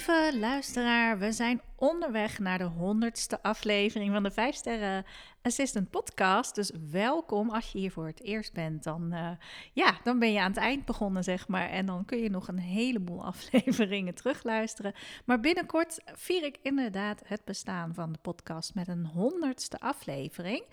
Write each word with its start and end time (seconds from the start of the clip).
Lieve 0.00 0.38
luisteraar, 0.38 1.18
we 1.18 1.32
zijn 1.32 1.60
onderweg 1.76 2.38
naar 2.38 2.58
de 2.58 2.64
honderdste 2.64 3.42
aflevering 3.42 4.12
van 4.12 4.22
de 4.22 4.30
5 4.30 4.54
Sterren 4.54 5.04
Assistant 5.42 5.90
Podcast. 5.90 6.54
Dus 6.54 6.70
welkom 6.90 7.50
als 7.50 7.72
je 7.72 7.78
hier 7.78 7.90
voor 7.90 8.06
het 8.06 8.22
eerst 8.22 8.52
bent. 8.52 8.82
Dan, 8.82 9.14
uh, 9.14 9.30
ja, 9.72 9.98
dan 10.04 10.18
ben 10.18 10.32
je 10.32 10.40
aan 10.40 10.50
het 10.50 10.60
eind 10.60 10.84
begonnen, 10.84 11.24
zeg 11.24 11.48
maar. 11.48 11.68
En 11.68 11.86
dan 11.86 12.04
kun 12.04 12.18
je 12.18 12.30
nog 12.30 12.48
een 12.48 12.58
heleboel 12.58 13.24
afleveringen 13.32 14.14
terugluisteren. 14.14 14.94
Maar 15.24 15.40
binnenkort 15.40 16.00
vier 16.14 16.44
ik 16.44 16.58
inderdaad 16.62 17.22
het 17.24 17.44
bestaan 17.44 17.94
van 17.94 18.12
de 18.12 18.18
podcast 18.22 18.74
met 18.74 18.88
een 18.88 19.06
honderdste 19.06 19.80
aflevering. 19.80 20.64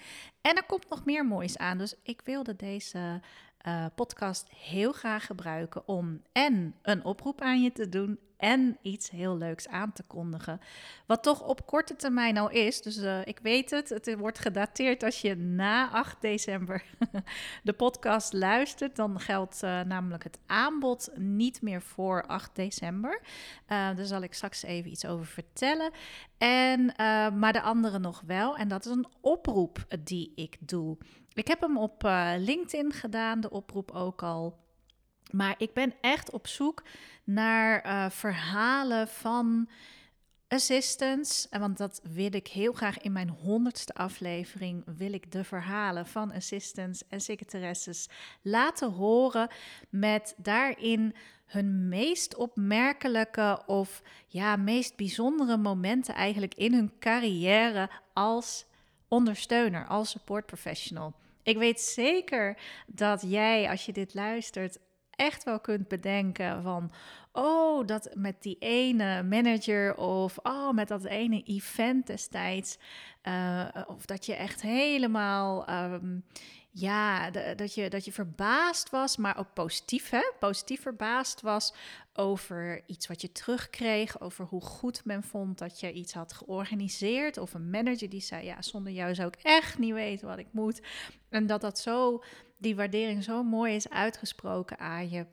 En 0.41 0.55
er 0.55 0.65
komt 0.65 0.89
nog 0.89 1.05
meer 1.05 1.25
moois 1.25 1.57
aan. 1.57 1.77
Dus 1.77 1.95
ik 2.03 2.21
wilde 2.23 2.55
deze 2.55 3.21
uh, 3.67 3.85
podcast 3.95 4.49
heel 4.49 4.91
graag 4.91 5.25
gebruiken 5.25 5.87
om 5.87 6.21
en 6.31 6.75
een 6.81 7.05
oproep 7.05 7.41
aan 7.41 7.61
je 7.61 7.71
te 7.71 7.89
doen 7.89 8.19
en 8.37 8.77
iets 8.81 9.09
heel 9.09 9.37
leuks 9.37 9.67
aan 9.67 9.93
te 9.93 10.03
kondigen. 10.03 10.59
Wat 11.05 11.23
toch 11.23 11.41
op 11.41 11.65
korte 11.65 11.95
termijn 11.95 12.37
al 12.37 12.49
is. 12.49 12.81
Dus 12.81 12.97
uh, 12.97 13.19
ik 13.25 13.39
weet 13.41 13.69
het, 13.69 13.89
het 13.89 14.15
wordt 14.17 14.39
gedateerd 14.39 15.03
als 15.03 15.21
je 15.21 15.35
na 15.35 15.89
8 15.89 16.21
december 16.21 16.83
de 17.63 17.73
podcast 17.73 18.33
luistert. 18.33 18.95
Dan 18.95 19.19
geldt 19.19 19.63
uh, 19.63 19.81
namelijk 19.81 20.23
het 20.23 20.39
aanbod 20.45 21.09
niet 21.15 21.61
meer 21.61 21.81
voor 21.81 22.25
8 22.25 22.55
december. 22.55 23.21
Uh, 23.21 23.67
daar 23.67 24.05
zal 24.05 24.21
ik 24.21 24.33
straks 24.33 24.63
even 24.63 24.91
iets 24.91 25.05
over 25.05 25.25
vertellen. 25.25 25.91
En, 26.37 26.93
maar 27.39 27.53
de 27.53 27.61
andere 27.61 27.99
nog 27.99 28.23
wel. 28.25 28.57
En 28.57 28.67
dat 28.67 28.85
is 28.85 28.91
een 28.91 29.07
oproep 29.21 29.85
die 30.03 30.31
ik 30.35 30.57
doe. 30.59 30.97
Ik 31.33 31.47
heb 31.47 31.61
hem 31.61 31.77
op 31.77 32.03
LinkedIn 32.37 32.93
gedaan, 32.93 33.39
de 33.39 33.49
oproep 33.49 33.91
ook 33.91 34.23
al. 34.23 34.65
Maar 35.31 35.55
ik 35.57 35.73
ben 35.73 35.93
echt 36.01 36.31
op 36.31 36.47
zoek 36.47 36.83
naar 37.27 37.85
uh, 37.85 38.09
verhalen 38.09 39.07
van 39.07 39.69
assistants. 40.47 41.49
En 41.49 41.59
want 41.59 41.77
dat 41.77 42.01
wil 42.03 42.33
ik 42.33 42.47
heel 42.47 42.73
graag 42.73 42.99
in 42.99 43.11
mijn 43.11 43.29
honderdste 43.29 43.93
aflevering. 43.93 44.83
Wil 44.97 45.13
ik 45.13 45.31
de 45.31 45.43
verhalen 45.43 46.07
van 46.07 46.31
assistants 46.31 47.07
en 47.07 47.21
secretaresses 47.21 48.09
laten 48.41 48.91
horen. 48.91 49.49
Met 49.89 50.33
daarin 50.37 51.15
hun 51.45 51.87
meest 51.87 52.35
opmerkelijke 52.35 53.61
of 53.65 54.01
ja, 54.27 54.55
meest 54.55 54.95
bijzondere 54.95 55.57
momenten 55.57 56.13
eigenlijk 56.13 56.55
in 56.55 56.73
hun 56.73 56.91
carrière 56.99 57.89
als 58.13 58.65
ondersteuner, 59.07 59.87
als 59.87 60.09
support 60.09 60.45
professional. 60.45 61.13
Ik 61.43 61.57
weet 61.57 61.81
zeker 61.81 62.57
dat 62.87 63.23
jij, 63.27 63.69
als 63.69 63.85
je 63.85 63.93
dit 63.93 64.13
luistert, 64.13 64.77
echt 65.17 65.43
wel 65.43 65.59
kunt 65.59 65.87
bedenken 65.87 66.61
van, 66.63 66.91
oh, 67.31 67.87
dat 67.87 68.09
met 68.13 68.41
die 68.41 68.57
ene 68.59 69.23
manager 69.23 69.95
of 69.95 70.37
oh, 70.43 70.71
met 70.71 70.87
dat 70.87 71.03
ene 71.03 71.43
event 71.43 72.07
destijds, 72.07 72.77
uh, 73.23 73.67
of 73.87 74.05
dat 74.05 74.25
je 74.25 74.35
echt 74.35 74.61
helemaal, 74.61 75.69
um, 75.69 76.23
ja, 76.71 77.31
dat, 77.55 77.73
je, 77.73 77.89
dat 77.89 78.05
je 78.05 78.11
verbaasd 78.11 78.89
was, 78.89 79.17
maar 79.17 79.37
ook 79.37 79.53
positief, 79.53 80.09
hè? 80.09 80.31
Positief 80.39 80.81
verbaasd 80.81 81.41
was 81.41 81.73
over 82.13 82.83
iets 82.85 83.07
wat 83.07 83.21
je 83.21 83.31
terugkreeg, 83.31 84.21
over 84.21 84.45
hoe 84.45 84.61
goed 84.61 85.05
men 85.05 85.23
vond 85.23 85.57
dat 85.57 85.79
je 85.79 85.93
iets 85.93 86.13
had 86.13 86.33
georganiseerd, 86.33 87.37
of 87.37 87.53
een 87.53 87.69
manager 87.69 88.09
die 88.09 88.21
zei, 88.21 88.45
ja, 88.45 88.61
zonder 88.61 88.93
jou 88.93 89.15
zou 89.15 89.27
ik 89.27 89.39
echt 89.41 89.77
niet 89.77 89.93
weten 89.93 90.27
wat 90.27 90.37
ik 90.37 90.47
moet. 90.51 90.81
En 91.29 91.45
dat 91.47 91.61
dat 91.61 91.79
zo 91.79 92.23
die 92.57 92.75
waardering 92.75 93.23
zo 93.23 93.43
mooi 93.43 93.75
is 93.75 93.89
uitgesproken 93.89 94.79
aan 94.79 95.09
je. 95.09 95.25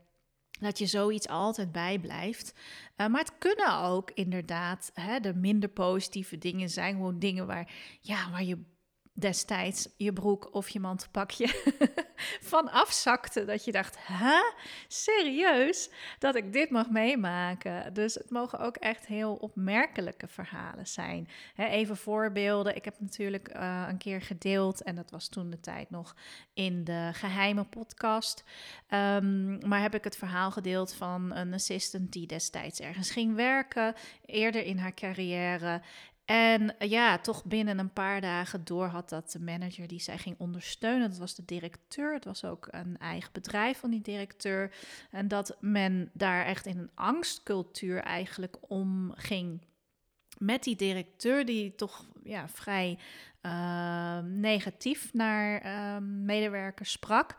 Dat 0.61 0.79
je 0.79 0.87
zoiets 0.87 1.29
altijd 1.29 1.73
bijblijft. 1.73 2.55
Uh, 2.97 3.07
maar 3.07 3.21
het 3.21 3.39
kunnen 3.39 3.79
ook 3.79 4.11
inderdaad 4.11 4.91
hè, 4.95 5.21
de 5.21 5.35
minder 5.35 5.69
positieve 5.69 6.39
dingen 6.39 6.71
zijn. 6.71 6.95
Gewoon 6.95 7.19
dingen 7.19 7.47
waar, 7.47 7.73
ja, 8.01 8.31
waar 8.31 8.45
je 8.45 8.59
destijds 9.15 9.89
je 9.97 10.13
broek 10.13 10.49
of 10.55 10.69
je 10.69 10.81
mantelpakje 10.81 11.47
van 12.53 12.71
afzakte. 12.71 13.45
Dat 13.45 13.65
je 13.65 13.73
dacht, 13.73 13.97
hè, 14.01 14.39
serieus, 14.89 15.91
dat 16.19 16.35
ik 16.35 16.53
dit 16.53 16.71
mag 16.71 16.91
meemaken. 16.91 17.95
Dus 17.95 18.15
het 18.15 18.31
mogen 18.31 18.59
ook 18.59 18.77
echt 18.77 19.07
heel 19.07 19.35
opmerkelijke 19.35 20.29
verhalen 20.29 20.87
zijn. 20.87 21.29
even 21.57 21.97
voorbeelden. 21.97 22.77
Ik 22.77 22.85
heb 22.85 22.95
natuurlijk 22.99 23.57
uh, 23.57 23.87
een 23.89 23.99
keer 23.99 24.23
gedeeld, 24.23 24.83
en 24.83 24.95
dat 24.95 25.11
was 25.11 25.29
toen 25.29 25.51
de 25.51 25.61
tijd 25.61 25.91
nog 25.91 26.17
in 26.55 26.85
de 26.85 27.11
geheime 27.13 27.65
podcast. 27.65 28.45
Um, 28.91 29.69
maar 29.69 29.81
heb 29.81 29.95
ik 29.95 30.05
het 30.05 30.17
verhaal 30.17 30.51
gedeeld 30.51 30.95
van 30.95 31.35
een 31.35 31.55
assistant 31.55 32.13
die 32.13 32.27
destijds 32.27 32.81
ergens 32.81 33.11
ging 33.11 33.35
werken, 33.35 33.95
eerder 34.27 34.65
in 34.65 34.79
haar 34.79 34.95
carrière. 34.95 35.83
En 36.25 36.79
eh, 36.79 36.91
ja, 36.91 37.19
toch 37.19 37.45
binnen 37.45 37.79
een 37.79 37.93
paar 37.93 38.21
dagen 38.21 38.65
door 38.65 38.87
had 38.87 39.09
dat 39.09 39.33
de 39.33 39.41
manager 39.41 39.87
die 39.87 40.01
zij 40.01 40.19
ging 40.19 40.37
ondersteunen, 40.39 41.09
dat 41.09 41.19
was 41.19 41.35
de 41.35 41.45
directeur. 41.45 42.15
Het 42.15 42.25
was 42.25 42.45
ook 42.45 42.69
een 42.71 42.99
eigen 42.99 43.31
bedrijf 43.33 43.79
van 43.79 43.91
die 43.91 44.03
directeur. 44.03 44.75
En 45.11 45.29
dat 45.29 45.57
men 45.61 46.11
daar 46.13 46.45
echt 46.45 46.67
in 46.67 46.79
een 46.79 46.91
angstcultuur 46.95 48.01
eigenlijk 48.01 48.57
omging 48.69 49.61
met 50.39 50.63
die 50.63 50.77
directeur, 50.77 51.45
die 51.45 51.75
toch 51.75 52.07
ja, 52.23 52.49
vrij 52.49 52.99
uh, 53.43 54.19
negatief 54.19 55.13
naar 55.13 55.65
uh, 55.67 55.97
medewerkers 56.07 56.91
sprak. 56.91 57.35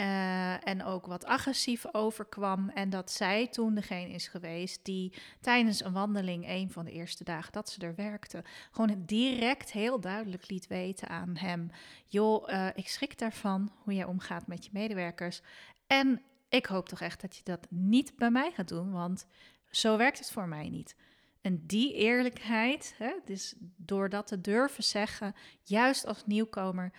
Uh, 0.00 0.68
en 0.68 0.84
ook 0.84 1.06
wat 1.06 1.24
agressief 1.24 1.84
overkwam. 1.92 2.68
En 2.68 2.90
dat 2.90 3.10
zij 3.10 3.46
toen 3.46 3.74
degene 3.74 4.12
is 4.12 4.28
geweest 4.28 4.84
die 4.84 5.12
tijdens 5.40 5.84
een 5.84 5.92
wandeling, 5.92 6.48
een 6.48 6.70
van 6.70 6.84
de 6.84 6.92
eerste 6.92 7.24
dagen 7.24 7.52
dat 7.52 7.68
ze 7.68 7.80
er 7.80 7.94
werkte, 7.94 8.44
gewoon 8.70 9.02
direct 9.06 9.72
heel 9.72 10.00
duidelijk 10.00 10.50
liet 10.50 10.66
weten 10.66 11.08
aan 11.08 11.36
hem: 11.36 11.70
joh, 12.06 12.48
uh, 12.48 12.68
ik 12.74 12.88
schrik 12.88 13.18
daarvan 13.18 13.72
hoe 13.82 13.94
jij 13.94 14.04
omgaat 14.04 14.46
met 14.46 14.64
je 14.64 14.70
medewerkers. 14.72 15.40
En 15.86 16.22
ik 16.48 16.66
hoop 16.66 16.88
toch 16.88 17.00
echt 17.00 17.20
dat 17.20 17.36
je 17.36 17.42
dat 17.44 17.66
niet 17.70 18.16
bij 18.16 18.30
mij 18.30 18.50
gaat 18.54 18.68
doen, 18.68 18.92
want 18.92 19.26
zo 19.70 19.96
werkt 19.96 20.18
het 20.18 20.30
voor 20.30 20.48
mij 20.48 20.68
niet. 20.68 20.96
En 21.40 21.66
die 21.66 21.94
eerlijkheid, 21.94 22.94
hè, 22.98 23.12
dus 23.24 23.54
door 23.76 24.08
dat 24.08 24.26
te 24.26 24.40
durven 24.40 24.84
zeggen, 24.84 25.34
juist 25.62 26.06
als 26.06 26.26
nieuwkomer, 26.26 26.92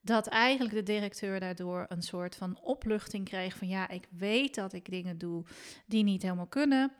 dat 0.00 0.26
eigenlijk 0.26 0.74
de 0.74 0.82
directeur 0.82 1.40
daardoor 1.40 1.86
een 1.88 2.02
soort 2.02 2.36
van 2.36 2.60
opluchting 2.60 3.24
kreeg 3.24 3.56
van 3.56 3.68
ja, 3.68 3.88
ik 3.88 4.06
weet 4.10 4.54
dat 4.54 4.72
ik 4.72 4.90
dingen 4.90 5.18
doe 5.18 5.44
die 5.86 6.04
niet 6.04 6.22
helemaal 6.22 6.46
kunnen. 6.46 6.92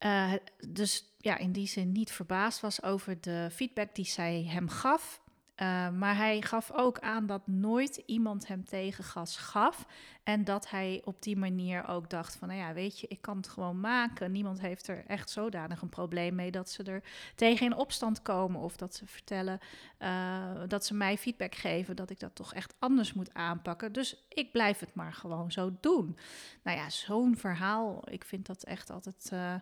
Uh, 0.00 0.32
dus 0.68 1.14
ja, 1.18 1.38
in 1.38 1.52
die 1.52 1.66
zin 1.66 1.92
niet 1.92 2.12
verbaasd 2.12 2.60
was 2.60 2.82
over 2.82 3.20
de 3.20 3.48
feedback 3.52 3.94
die 3.94 4.04
zij 4.04 4.44
hem 4.48 4.68
gaf. 4.68 5.22
Uh, 5.62 5.90
maar 5.90 6.16
hij 6.16 6.42
gaf 6.42 6.70
ook 6.72 6.98
aan 7.00 7.26
dat 7.26 7.46
nooit 7.46 8.02
iemand 8.06 8.46
hem 8.46 8.64
tegengas 8.64 9.36
gaf. 9.36 9.86
En 10.22 10.44
dat 10.44 10.70
hij 10.70 11.02
op 11.04 11.22
die 11.22 11.36
manier 11.36 11.88
ook 11.88 12.10
dacht 12.10 12.36
van, 12.36 12.48
nou 12.48 12.60
ja, 12.60 12.72
weet 12.72 13.00
je, 13.00 13.06
ik 13.08 13.20
kan 13.20 13.36
het 13.36 13.48
gewoon 13.48 13.80
maken. 13.80 14.32
Niemand 14.32 14.60
heeft 14.60 14.88
er 14.88 15.04
echt 15.06 15.30
zodanig 15.30 15.82
een 15.82 15.88
probleem 15.88 16.34
mee 16.34 16.50
dat 16.50 16.70
ze 16.70 16.82
er 16.82 17.02
tegen 17.34 17.66
in 17.66 17.76
opstand 17.76 18.22
komen. 18.22 18.60
Of 18.60 18.76
dat 18.76 18.94
ze 18.94 19.06
vertellen, 19.06 19.60
uh, 19.98 20.44
dat 20.68 20.86
ze 20.86 20.94
mij 20.94 21.18
feedback 21.18 21.54
geven 21.54 21.96
dat 21.96 22.10
ik 22.10 22.20
dat 22.20 22.34
toch 22.34 22.54
echt 22.54 22.74
anders 22.78 23.12
moet 23.12 23.34
aanpakken. 23.34 23.92
Dus 23.92 24.24
ik 24.28 24.52
blijf 24.52 24.78
het 24.78 24.94
maar 24.94 25.12
gewoon 25.12 25.52
zo 25.52 25.72
doen. 25.80 26.18
Nou 26.62 26.78
ja, 26.78 26.90
zo'n 26.90 27.36
verhaal, 27.36 28.02
ik 28.10 28.24
vind 28.24 28.46
dat 28.46 28.62
echt 28.62 28.90
altijd... 28.90 29.30
Uh, 29.32 29.54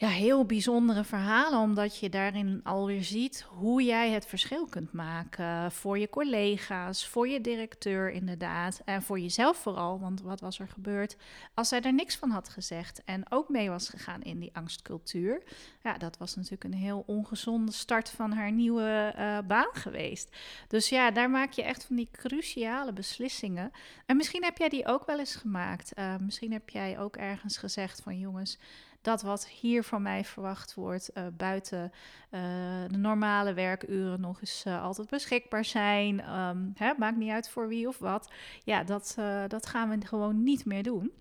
ja, 0.00 0.08
heel 0.08 0.44
bijzondere 0.44 1.04
verhalen, 1.04 1.58
omdat 1.58 1.98
je 1.98 2.08
daarin 2.08 2.60
alweer 2.64 3.04
ziet 3.04 3.46
hoe 3.48 3.82
jij 3.82 4.10
het 4.10 4.26
verschil 4.26 4.66
kunt 4.66 4.92
maken 4.92 5.72
voor 5.72 5.98
je 5.98 6.08
collega's, 6.08 7.06
voor 7.06 7.28
je 7.28 7.40
directeur 7.40 8.10
inderdaad 8.10 8.82
en 8.84 9.02
voor 9.02 9.18
jezelf 9.18 9.56
vooral. 9.56 10.00
Want 10.00 10.22
wat 10.22 10.40
was 10.40 10.58
er 10.58 10.68
gebeurd 10.68 11.16
als 11.54 11.68
zij 11.68 11.80
er 11.80 11.92
niks 11.92 12.16
van 12.16 12.30
had 12.30 12.48
gezegd 12.48 13.04
en 13.04 13.32
ook 13.32 13.48
mee 13.48 13.70
was 13.70 13.88
gegaan 13.88 14.22
in 14.22 14.38
die 14.38 14.56
angstcultuur? 14.56 15.42
Ja, 15.82 15.98
dat 15.98 16.16
was 16.18 16.34
natuurlijk 16.34 16.64
een 16.64 16.80
heel 16.80 17.02
ongezonde 17.06 17.72
start 17.72 18.10
van 18.10 18.32
haar 18.32 18.52
nieuwe 18.52 19.14
uh, 19.18 19.38
baan 19.46 19.72
geweest. 19.72 20.36
Dus 20.68 20.88
ja, 20.88 21.10
daar 21.10 21.30
maak 21.30 21.52
je 21.52 21.62
echt 21.62 21.84
van 21.84 21.96
die 21.96 22.08
cruciale 22.12 22.92
beslissingen. 22.92 23.70
En 24.06 24.16
misschien 24.16 24.44
heb 24.44 24.58
jij 24.58 24.68
die 24.68 24.86
ook 24.86 25.06
wel 25.06 25.18
eens 25.18 25.34
gemaakt. 25.34 25.92
Uh, 25.98 26.14
misschien 26.20 26.52
heb 26.52 26.68
jij 26.68 26.98
ook 26.98 27.16
ergens 27.16 27.56
gezegd 27.56 28.00
van 28.02 28.18
jongens 28.18 28.58
dat 29.02 29.22
wat 29.22 29.46
hier 29.46 29.84
van 29.84 30.02
mij 30.02 30.24
verwacht 30.24 30.74
wordt, 30.74 31.10
uh, 31.14 31.26
buiten 31.32 31.92
uh, 32.30 32.40
de 32.88 32.98
normale 32.98 33.54
werkuren 33.54 34.20
nog 34.20 34.40
eens 34.40 34.64
uh, 34.66 34.82
altijd 34.82 35.10
beschikbaar 35.10 35.64
zijn. 35.64 36.38
Um, 36.38 36.72
hè, 36.74 36.92
maakt 36.98 37.16
niet 37.16 37.30
uit 37.30 37.48
voor 37.48 37.68
wie 37.68 37.88
of 37.88 37.98
wat. 37.98 38.30
Ja, 38.64 38.84
dat, 38.84 39.14
dat 39.48 39.66
gaan 39.66 39.88
we 39.88 40.06
gewoon 40.06 40.42
niet 40.42 40.64
meer 40.64 40.82
doen. 40.82 41.12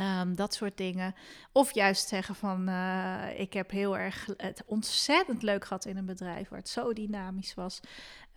Um, 0.00 0.36
dat 0.36 0.54
soort 0.54 0.76
dingen. 0.76 1.14
Of 1.52 1.74
juist 1.74 2.08
zeggen 2.08 2.34
van, 2.34 2.68
uh, 2.68 3.38
ik 3.38 3.52
heb 3.52 3.70
heel 3.70 3.98
erg 3.98 4.28
het 4.36 4.62
ontzettend 4.66 5.42
leuk 5.42 5.64
gehad 5.64 5.84
in 5.84 5.96
een 5.96 6.06
bedrijf 6.06 6.48
waar 6.48 6.58
het 6.58 6.68
zo 6.68 6.92
dynamisch 6.92 7.54
was. 7.54 7.80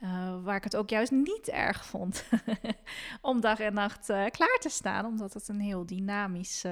Uh, 0.04 0.44
waar 0.44 0.56
ik 0.56 0.64
het 0.64 0.76
ook 0.76 0.90
juist 0.90 1.12
niet 1.12 1.48
erg 1.48 1.86
vond 1.86 2.26
om 3.22 3.42
dag 3.42 3.60
en 3.60 3.74
nacht 3.74 4.10
uh, 4.10 4.26
klaar 4.26 4.58
te 4.60 4.70
staan, 4.70 5.06
omdat 5.06 5.34
het 5.34 5.48
een 5.48 5.60
heel 5.60 5.86
dynamisch, 5.86 6.66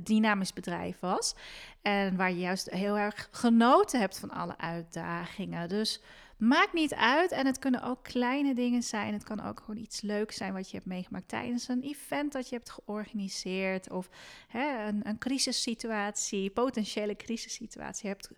dynamisch 0.00 0.52
bedrijf 0.52 1.00
was. 1.00 1.34
En 1.82 2.16
waar 2.16 2.30
je 2.30 2.38
juist 2.38 2.70
heel 2.70 2.98
erg 2.98 3.28
genoten 3.30 4.00
hebt 4.00 4.18
van 4.18 4.30
alle 4.30 4.58
uitdagingen. 4.58 5.68
Dus 5.68 6.00
Maakt 6.38 6.72
niet 6.72 6.94
uit. 6.94 7.32
En 7.32 7.46
het 7.46 7.58
kunnen 7.58 7.82
ook 7.82 8.02
kleine 8.02 8.54
dingen 8.54 8.82
zijn. 8.82 9.12
Het 9.12 9.24
kan 9.24 9.44
ook 9.44 9.60
gewoon 9.60 9.82
iets 9.82 10.00
leuks 10.00 10.36
zijn 10.36 10.52
wat 10.52 10.70
je 10.70 10.76
hebt 10.76 10.88
meegemaakt 10.88 11.28
tijdens 11.28 11.68
een 11.68 11.82
event 11.82 12.32
dat 12.32 12.48
je 12.48 12.54
hebt 12.54 12.70
georganiseerd. 12.70 13.90
Of 13.90 14.08
hè, 14.48 14.86
een, 14.86 15.08
een 15.08 15.18
crisissituatie, 15.18 16.50
potentiële 16.50 17.16
crisissituatie 17.16 18.08
hebt 18.08 18.30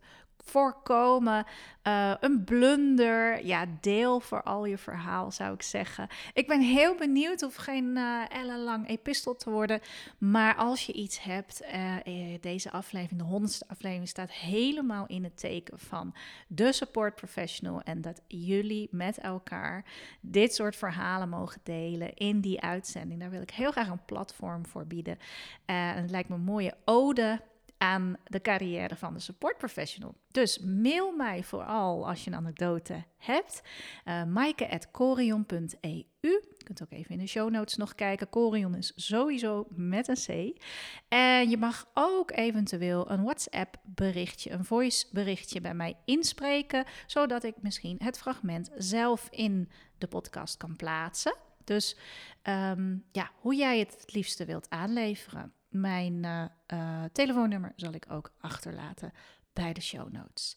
voorkomen. 0.46 1.46
Uh, 1.86 2.14
een 2.20 2.44
blunder. 2.44 3.46
Ja, 3.46 3.66
deel 3.80 4.20
voor 4.20 4.42
al 4.42 4.64
je 4.64 4.78
verhaal, 4.78 5.30
zou 5.30 5.54
ik 5.54 5.62
zeggen. 5.62 6.08
Ik 6.32 6.46
ben 6.46 6.60
heel 6.60 6.94
benieuwd, 6.94 7.42
of 7.42 7.54
geen 7.54 7.96
uh, 7.96 8.22
ellenlang 8.28 8.88
epistel 8.88 9.36
te 9.36 9.50
worden. 9.50 9.80
Maar 10.18 10.54
als 10.54 10.86
je 10.86 10.92
iets 10.92 11.22
hebt, 11.22 11.62
uh, 11.62 11.94
deze 12.40 12.70
aflevering, 12.70 13.20
de 13.20 13.26
honderdste 13.26 13.68
aflevering, 13.68 14.08
staat 14.08 14.32
helemaal 14.32 15.06
in 15.06 15.24
het 15.24 15.38
teken 15.38 15.78
van 15.78 16.14
de 16.48 16.72
support 16.72 17.14
professional. 17.14 17.80
En 17.80 18.00
dat 18.00 18.20
jullie 18.26 18.88
met 18.90 19.18
elkaar 19.18 19.84
dit 20.20 20.54
soort 20.54 20.76
verhalen 20.76 21.28
mogen 21.28 21.60
delen 21.62 22.14
in 22.14 22.40
die 22.40 22.60
uitzending. 22.60 23.20
Daar 23.20 23.30
wil 23.30 23.42
ik 23.42 23.50
heel 23.50 23.70
graag 23.70 23.88
een 23.88 24.04
platform 24.04 24.66
voor 24.66 24.86
bieden. 24.86 25.18
en 25.64 26.02
het 26.02 26.10
lijkt 26.10 26.28
me 26.28 26.34
een 26.34 26.40
mooie 26.40 26.74
ode 26.84 27.40
de 28.24 28.40
carrière 28.40 28.96
van 28.96 29.14
de 29.14 29.20
support 29.20 29.58
professional. 29.58 30.14
Dus 30.30 30.58
mail 30.58 31.12
mij 31.12 31.42
vooral 31.42 32.08
als 32.08 32.24
je 32.24 32.30
een 32.30 32.36
anekdote 32.36 33.04
hebt. 33.16 33.62
Uh, 34.04 34.24
maaike.corion.eu. 34.24 36.04
Je 36.20 36.64
kunt 36.64 36.82
ook 36.82 36.90
even 36.92 37.10
in 37.10 37.18
de 37.18 37.26
show 37.26 37.50
notes 37.50 37.76
nog 37.76 37.94
kijken. 37.94 38.28
Corion 38.28 38.74
is 38.74 38.92
sowieso 38.96 39.66
met 39.70 40.08
een 40.08 40.54
C. 40.54 40.58
En 41.08 41.50
je 41.50 41.56
mag 41.56 41.90
ook 41.94 42.30
eventueel 42.30 43.10
een 43.10 43.22
WhatsApp 43.22 43.76
berichtje, 43.84 44.50
een 44.50 44.64
voice 44.64 45.06
berichtje 45.12 45.60
bij 45.60 45.74
mij 45.74 45.96
inspreken, 46.04 46.84
zodat 47.06 47.44
ik 47.44 47.54
misschien 47.60 47.96
het 48.04 48.18
fragment 48.18 48.70
zelf 48.76 49.28
in 49.30 49.70
de 49.98 50.06
podcast 50.06 50.56
kan 50.56 50.76
plaatsen. 50.76 51.34
Dus 51.64 51.96
um, 52.42 53.04
ja, 53.12 53.30
hoe 53.40 53.54
jij 53.54 53.78
het 53.78 53.96
het 54.00 54.12
liefste 54.12 54.44
wilt 54.44 54.70
aanleveren. 54.70 55.52
Mijn 55.80 56.24
uh, 56.24 56.44
uh, 56.72 57.04
telefoonnummer 57.12 57.72
zal 57.76 57.92
ik 57.92 58.06
ook 58.08 58.32
achterlaten 58.40 59.12
bij 59.52 59.72
de 59.72 59.80
show 59.80 60.12
notes. 60.12 60.56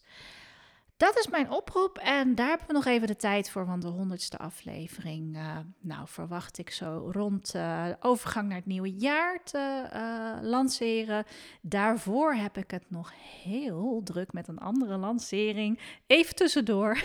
Dat 1.00 1.18
is 1.18 1.28
mijn 1.28 1.50
oproep 1.50 1.98
en 1.98 2.34
daar 2.34 2.48
hebben 2.48 2.66
we 2.66 2.72
nog 2.72 2.84
even 2.84 3.06
de 3.06 3.16
tijd 3.16 3.50
voor, 3.50 3.66
want 3.66 3.82
de 3.82 3.88
honderdste 3.88 4.38
aflevering, 4.38 5.36
uh, 5.36 5.56
nou 5.78 6.08
verwacht 6.08 6.58
ik 6.58 6.70
zo 6.70 7.10
rond 7.12 7.54
uh, 7.56 7.86
overgang 8.00 8.48
naar 8.48 8.56
het 8.56 8.66
nieuwe 8.66 8.92
jaar 8.92 9.42
te 9.44 9.88
uh, 9.94 10.48
lanceren. 10.50 11.24
Daarvoor 11.60 12.34
heb 12.34 12.56
ik 12.56 12.70
het 12.70 12.90
nog 12.90 13.12
heel 13.42 14.00
druk 14.04 14.32
met 14.32 14.48
een 14.48 14.58
andere 14.58 14.96
lancering. 14.96 15.80
Even 16.06 16.34
tussendoor, 16.34 17.02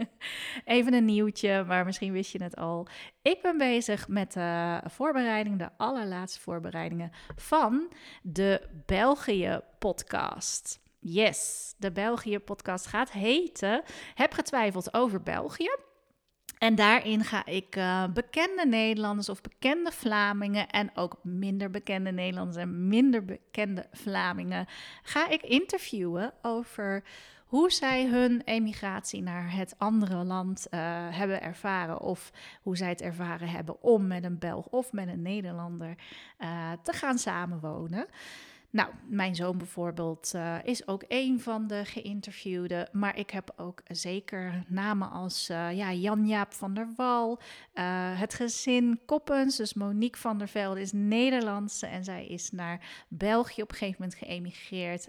even 0.64 0.94
een 0.94 1.04
nieuwtje, 1.04 1.64
maar 1.64 1.84
misschien 1.84 2.12
wist 2.12 2.32
je 2.32 2.42
het 2.42 2.56
al. 2.56 2.86
Ik 3.22 3.42
ben 3.42 3.58
bezig 3.58 4.08
met 4.08 4.32
de 4.32 4.80
voorbereiding, 4.84 5.58
de 5.58 5.70
allerlaatste 5.76 6.40
voorbereidingen 6.40 7.10
van 7.36 7.92
de 8.22 8.68
België 8.86 9.60
podcast. 9.78 10.86
Yes, 10.98 11.74
de 11.76 11.92
België-podcast 11.92 12.86
gaat 12.86 13.10
heten. 13.10 13.82
Heb 14.14 14.32
getwijfeld 14.32 14.94
over 14.94 15.22
België. 15.22 15.76
En 16.58 16.74
daarin 16.74 17.24
ga 17.24 17.46
ik 17.46 17.76
uh, 17.76 18.04
bekende 18.14 18.66
Nederlanders 18.66 19.28
of 19.28 19.40
bekende 19.40 19.92
Vlamingen 19.92 20.68
en 20.68 20.90
ook 20.96 21.18
minder 21.22 21.70
bekende 21.70 22.12
Nederlanders 22.12 22.56
en 22.56 22.88
minder 22.88 23.24
bekende 23.24 23.86
Vlamingen 23.92 24.66
ga 25.02 25.28
ik 25.28 25.42
interviewen 25.42 26.32
over 26.42 27.02
hoe 27.46 27.70
zij 27.70 28.06
hun 28.06 28.42
emigratie 28.44 29.22
naar 29.22 29.52
het 29.52 29.74
andere 29.78 30.24
land 30.24 30.66
uh, 30.70 30.80
hebben 31.10 31.42
ervaren 31.42 32.00
of 32.00 32.30
hoe 32.62 32.76
zij 32.76 32.88
het 32.88 33.00
ervaren 33.00 33.48
hebben 33.48 33.82
om 33.82 34.06
met 34.06 34.24
een 34.24 34.38
Belg 34.38 34.66
of 34.66 34.92
met 34.92 35.08
een 35.08 35.22
Nederlander 35.22 35.94
uh, 36.38 36.72
te 36.82 36.92
gaan 36.92 37.18
samenwonen. 37.18 38.06
Nou, 38.70 38.90
mijn 39.06 39.34
zoon 39.34 39.58
bijvoorbeeld 39.58 40.32
uh, 40.34 40.56
is 40.64 40.86
ook 40.86 41.04
een 41.08 41.40
van 41.40 41.66
de 41.66 41.84
geïnterviewden. 41.84 42.88
Maar 42.92 43.16
ik 43.18 43.30
heb 43.30 43.52
ook 43.56 43.82
zeker 43.86 44.64
namen 44.66 45.10
als 45.10 45.50
uh, 45.50 45.76
ja, 45.76 45.92
Jan-Jaap 45.92 46.52
van 46.52 46.74
der 46.74 46.88
Wal. 46.96 47.38
Uh, 47.38 48.20
het 48.20 48.34
gezin 48.34 49.00
Koppens, 49.06 49.56
dus 49.56 49.74
Monique 49.74 50.20
van 50.20 50.38
der 50.38 50.48
Velde 50.48 50.80
is 50.80 50.92
Nederlandse. 50.92 51.86
En 51.86 52.04
zij 52.04 52.26
is 52.26 52.50
naar 52.50 53.04
België 53.08 53.62
op 53.62 53.70
een 53.70 53.76
gegeven 53.76 54.02
moment 54.02 54.18
geëmigreerd. 54.18 55.08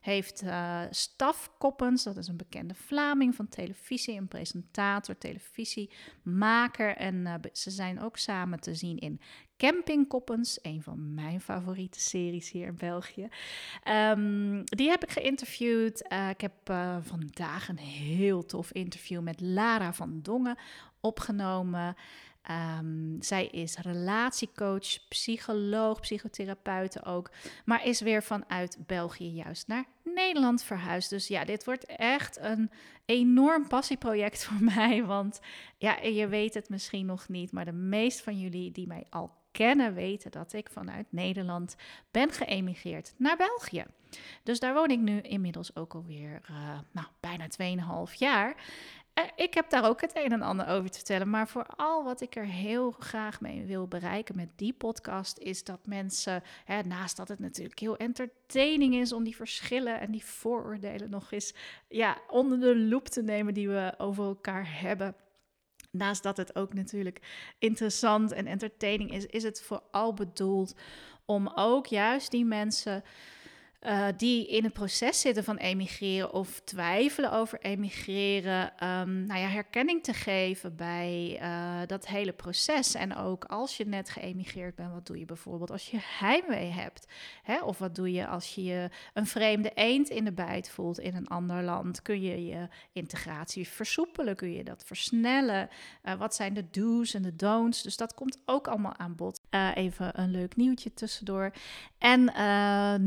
heeft 0.00 0.44
Staf 0.90 1.50
Koppens, 1.58 2.02
dat 2.02 2.16
is 2.16 2.28
een 2.28 2.36
bekende 2.36 2.74
Vlaming 2.74 3.34
van 3.34 3.48
televisie. 3.48 4.16
Een 4.16 4.28
presentator, 4.28 5.18
televisiemaker. 5.18 6.96
En 6.96 7.40
ze 7.52 7.70
zijn 7.70 8.00
ook 8.00 8.16
samen 8.16 8.60
te 8.60 8.74
zien 8.74 8.98
in 8.98 9.20
Campingkoppens, 9.60 10.58
een 10.62 10.82
van 10.82 11.14
mijn 11.14 11.40
favoriete 11.40 12.00
series 12.00 12.50
hier 12.50 12.66
in 12.66 12.76
België. 12.76 13.28
Um, 13.88 14.64
die 14.64 14.88
heb 14.88 15.02
ik 15.02 15.10
geïnterviewd. 15.10 16.04
Uh, 16.12 16.28
ik 16.28 16.40
heb 16.40 16.52
uh, 16.70 16.96
vandaag 17.00 17.68
een 17.68 17.78
heel 17.78 18.46
tof 18.46 18.72
interview 18.72 19.20
met 19.20 19.40
Lara 19.40 19.92
van 19.92 20.20
Dongen 20.22 20.56
opgenomen. 21.00 21.96
Um, 22.78 23.16
zij 23.20 23.46
is 23.46 23.76
relatiecoach, 23.76 25.08
psycholoog, 25.08 26.00
psychotherapeute 26.00 27.04
ook, 27.04 27.30
maar 27.64 27.86
is 27.86 28.00
weer 28.00 28.22
vanuit 28.22 28.78
België 28.86 29.30
juist 29.30 29.66
naar 29.66 29.84
Nederland 30.04 30.62
verhuisd. 30.62 31.10
Dus 31.10 31.28
ja, 31.28 31.44
dit 31.44 31.64
wordt 31.64 31.86
echt 31.86 32.38
een 32.38 32.70
enorm 33.04 33.68
passieproject 33.68 34.44
voor 34.44 34.62
mij, 34.76 35.04
want 35.04 35.40
ja, 35.78 35.98
je 35.98 36.28
weet 36.28 36.54
het 36.54 36.68
misschien 36.68 37.06
nog 37.06 37.28
niet, 37.28 37.52
maar 37.52 37.64
de 37.64 37.72
meeste 37.72 38.22
van 38.22 38.38
jullie 38.38 38.72
die 38.72 38.86
mij 38.86 39.06
al 39.10 39.38
kennen 39.52 39.94
weten 39.94 40.30
dat 40.30 40.52
ik 40.52 40.70
vanuit 40.70 41.06
Nederland 41.10 41.76
ben 42.10 42.30
geëmigreerd 42.30 43.14
naar 43.16 43.36
België. 43.36 43.84
Dus 44.42 44.60
daar 44.60 44.74
woon 44.74 44.90
ik 44.90 44.98
nu 44.98 45.20
inmiddels 45.20 45.76
ook 45.76 45.94
alweer 45.94 46.40
uh, 46.50 46.78
nou, 46.90 47.06
bijna 47.20 47.46
2,5 48.08 48.14
jaar. 48.14 48.56
Eh, 49.14 49.24
ik 49.36 49.54
heb 49.54 49.70
daar 49.70 49.88
ook 49.88 50.00
het 50.00 50.16
een 50.16 50.32
en 50.32 50.42
ander 50.42 50.66
over 50.66 50.90
te 50.90 50.96
vertellen. 50.96 51.30
Maar 51.30 51.48
vooral 51.48 52.04
wat 52.04 52.20
ik 52.20 52.36
er 52.36 52.46
heel 52.46 52.90
graag 52.90 53.40
mee 53.40 53.64
wil 53.64 53.88
bereiken 53.88 54.36
met 54.36 54.48
die 54.56 54.72
podcast, 54.72 55.38
is 55.38 55.64
dat 55.64 55.86
mensen, 55.86 56.42
hè, 56.64 56.82
naast 56.82 57.16
dat 57.16 57.28
het 57.28 57.38
natuurlijk 57.38 57.78
heel 57.78 57.96
entertaining 57.96 58.94
is 58.94 59.12
om 59.12 59.24
die 59.24 59.36
verschillen 59.36 60.00
en 60.00 60.10
die 60.10 60.24
vooroordelen 60.24 61.10
nog 61.10 61.32
eens 61.32 61.54
ja, 61.88 62.18
onder 62.28 62.60
de 62.60 62.76
loep 62.76 63.08
te 63.08 63.22
nemen 63.22 63.54
die 63.54 63.68
we 63.68 63.94
over 63.98 64.24
elkaar 64.24 64.80
hebben. 64.80 65.14
Naast 65.90 66.22
dat 66.22 66.36
het 66.36 66.54
ook 66.56 66.74
natuurlijk 66.74 67.20
interessant 67.58 68.32
en 68.32 68.46
entertaining 68.46 69.12
is, 69.12 69.26
is 69.26 69.42
het 69.42 69.62
vooral 69.62 70.14
bedoeld 70.14 70.74
om 71.24 71.52
ook 71.54 71.86
juist 71.86 72.30
die 72.30 72.44
mensen 72.44 73.04
uh, 73.86 74.06
die 74.16 74.46
in 74.46 74.64
het 74.64 74.72
proces 74.72 75.20
zitten 75.20 75.44
van 75.44 75.56
emigreren 75.56 76.32
of 76.32 76.60
twijfelen 76.64 77.32
over 77.32 77.58
emigreren, 77.60 78.62
um, 78.88 79.26
nou 79.26 79.40
ja, 79.40 79.48
herkenning 79.48 80.02
te 80.02 80.12
geven 80.12 80.76
bij 80.76 81.38
uh, 81.42 81.80
dat 81.86 82.06
hele 82.06 82.32
proces. 82.32 82.94
En 82.94 83.16
ook 83.16 83.44
als 83.44 83.76
je 83.76 83.86
net 83.86 84.10
geëmigreerd 84.10 84.74
bent, 84.74 84.92
wat 84.92 85.06
doe 85.06 85.18
je 85.18 85.24
bijvoorbeeld 85.24 85.70
als 85.70 85.90
je 85.90 85.98
heimwee 86.00 86.70
hebt? 86.70 87.06
Hè? 87.42 87.62
Of 87.62 87.78
wat 87.78 87.94
doe 87.94 88.12
je 88.12 88.26
als 88.26 88.54
je 88.54 88.90
een 89.14 89.26
vreemde 89.26 89.70
eend 89.74 90.08
in 90.08 90.24
de 90.24 90.32
bijt 90.32 90.70
voelt 90.70 90.98
in 90.98 91.14
een 91.14 91.28
ander 91.28 91.62
land? 91.62 92.02
Kun 92.02 92.20
je 92.20 92.46
je 92.46 92.68
integratie 92.92 93.68
versoepelen? 93.68 94.36
Kun 94.36 94.52
je 94.52 94.64
dat 94.64 94.84
versnellen? 94.84 95.68
Uh, 96.04 96.14
wat 96.14 96.34
zijn 96.34 96.54
de 96.54 96.70
do's 96.70 97.14
en 97.14 97.22
de 97.22 97.36
don'ts? 97.36 97.82
Dus 97.82 97.96
dat 97.96 98.14
komt 98.14 98.38
ook 98.44 98.68
allemaal 98.68 98.96
aan 98.96 99.16
bod. 99.16 99.39
Even 99.74 100.20
een 100.20 100.30
leuk 100.30 100.56
nieuwtje 100.56 100.94
tussendoor. 100.94 101.52
En 101.98 102.32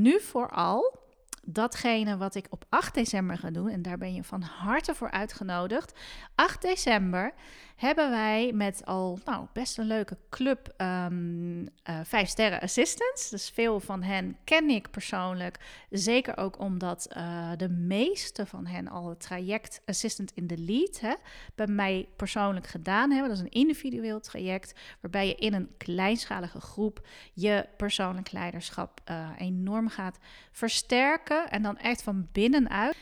nu 0.02 0.22
vooral 0.22 1.02
datgene 1.46 2.18
wat 2.18 2.36
ik 2.36 2.46
op 2.50 2.66
8 2.70 2.94
december 2.94 3.38
ga 3.38 3.52
doen, 3.52 3.70
en 3.70 3.82
daar 3.82 3.98
ben 3.98 4.14
je 4.14 4.24
van 4.24 4.42
harte 4.42 4.96
voor 4.96 5.12
uitgenodigd. 5.12 6.00
8 6.36 6.62
december 6.62 7.34
hebben 7.76 8.10
wij 8.10 8.52
met 8.54 8.86
al 8.86 9.20
nou, 9.26 9.46
best 9.54 9.78
een 9.78 9.86
leuke 9.86 10.18
club 10.30 10.74
um, 10.78 11.62
uh, 11.62 12.00
vijf 12.04 12.30
sterren 12.30 12.60
assistants. 12.60 13.30
Dus 13.30 13.50
veel 13.50 13.80
van 13.80 14.04
hen 14.04 14.38
ken 14.44 14.70
ik 14.70 14.92
persoonlijk. 14.92 15.60
Zeker 15.90 16.38
ook 16.38 16.60
omdat 16.60 17.08
uh, 17.18 17.52
de 17.58 17.70
meeste 17.70 18.46
van 18.46 18.66
hen 18.66 18.88
al 18.88 19.10
het 19.10 19.20
traject 19.20 19.82
assistant 19.86 20.32
in 20.36 20.48
the 20.48 20.58
lead 20.58 21.00
hè, 21.00 21.14
bij 21.56 21.68
mij 21.68 22.08
persoonlijk 22.16 22.68
gedaan 22.68 23.12
hebben. 23.12 23.30
Dat 23.30 23.38
is 23.38 23.44
een 23.44 23.60
individueel 23.62 24.20
traject 24.20 24.80
waarbij 25.02 25.28
je 25.28 25.36
in 25.36 25.54
een 25.54 25.70
kleinschalige 25.78 26.62
groep 26.62 27.08
je 27.34 27.68
persoonlijk 27.78 28.32
leiderschap 28.32 29.02
uh, 29.10 29.30
enorm 29.38 29.90
gaat 29.90 30.18
versterken. 30.52 31.50
En 31.50 31.62
dan 31.62 31.78
echt 31.78 32.04
van 32.04 32.28
binnenuit. 32.32 32.96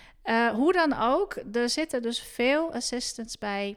hoe 0.53 0.73
dan 0.73 0.93
ook, 0.93 1.35
er 1.53 1.69
zitten 1.69 2.01
dus 2.01 2.21
veel 2.21 2.73
assistants 2.73 3.37
bij 3.37 3.75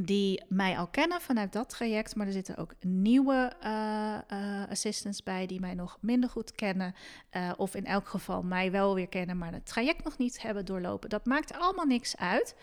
die 0.00 0.42
mij 0.48 0.78
al 0.78 0.86
kennen 0.86 1.20
vanuit 1.20 1.52
dat 1.52 1.68
traject. 1.68 2.14
Maar 2.14 2.26
er 2.26 2.32
zitten 2.32 2.56
ook 2.56 2.74
nieuwe 2.80 3.52
uh, 3.64 4.70
assistants 4.70 5.22
bij 5.22 5.46
die 5.46 5.60
mij 5.60 5.74
nog 5.74 5.98
minder 6.00 6.30
goed 6.30 6.52
kennen. 6.52 6.94
Uh, 7.32 7.52
of 7.56 7.74
in 7.74 7.86
elk 7.86 8.08
geval 8.08 8.42
mij 8.42 8.70
wel 8.70 8.94
weer 8.94 9.08
kennen, 9.08 9.38
maar 9.38 9.52
het 9.52 9.66
traject 9.66 10.04
nog 10.04 10.18
niet 10.18 10.42
hebben 10.42 10.64
doorlopen. 10.64 11.08
Dat 11.08 11.26
maakt 11.26 11.52
allemaal 11.52 11.84
niks 11.84 12.16
uit. 12.16 12.56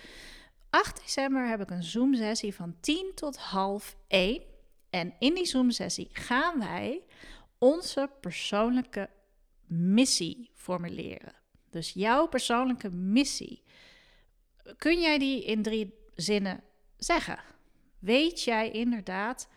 8 0.69 1.01
december 1.01 1.47
heb 1.47 1.61
ik 1.61 1.69
een 1.69 1.83
Zoom-sessie 1.83 2.55
van 2.55 2.75
10 2.79 3.11
tot 3.15 3.38
half 3.38 3.95
1. 4.07 4.41
En 4.89 5.13
in 5.19 5.33
die 5.33 5.45
Zoom-sessie 5.45 6.09
gaan 6.11 6.59
wij 6.59 7.01
onze 7.57 8.09
persoonlijke 8.21 9.09
missie 9.67 10.50
formuleren. 10.53 11.33
Dus 11.69 11.91
jouw 11.93 12.27
persoonlijke 12.27 12.89
missie. 12.89 13.63
Kun 14.77 15.00
jij 15.00 15.17
die 15.17 15.45
in 15.45 15.61
drie 15.61 15.93
zinnen 16.15 16.63
zeggen? 17.03 17.39
Weet 18.00 18.43
jij 18.43 18.72
inderdaad 18.72 19.48